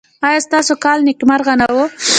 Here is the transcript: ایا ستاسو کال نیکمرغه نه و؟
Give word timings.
ایا 0.27 0.39
ستاسو 0.47 0.73
کال 0.83 0.99
نیکمرغه 1.07 1.53
نه 1.59 1.67
و؟ 1.75 1.77